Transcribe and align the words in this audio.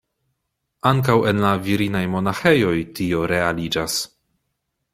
Ankaŭ 0.91 1.17
en 1.31 1.41
la 1.43 1.51
virinaj 1.67 2.01
monaĥejoj 2.15 2.73
tio 3.01 3.23
realiĝas. 3.33 3.99